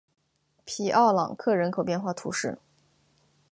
[0.65, 2.57] 皮奥朗克人口变化图示